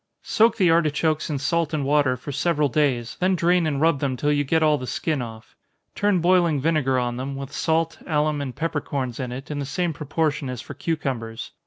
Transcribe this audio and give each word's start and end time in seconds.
_Soak 0.27 0.57
the 0.57 0.71
artichokes 0.71 1.29
in 1.29 1.37
salt 1.37 1.75
and 1.75 1.85
water, 1.85 2.17
for 2.17 2.31
several 2.31 2.69
days, 2.69 3.17
then 3.19 3.35
drain 3.35 3.67
and 3.67 3.79
rub 3.79 3.99
them 3.99 4.17
till 4.17 4.31
you 4.31 4.43
get 4.43 4.63
all 4.63 4.79
the 4.79 4.87
skin 4.87 5.21
off. 5.21 5.55
Turn 5.93 6.21
boiling 6.21 6.59
vinegar 6.59 6.97
on 6.97 7.17
them, 7.17 7.35
with 7.35 7.53
salt, 7.53 7.99
alum, 8.07 8.41
and 8.41 8.55
peppercorns 8.55 9.19
in 9.19 9.31
it, 9.31 9.51
in 9.51 9.59
the 9.59 9.63
same 9.63 9.93
proportion 9.93 10.49
as 10.49 10.59
for 10.59 10.73
cucumbers. 10.73 11.51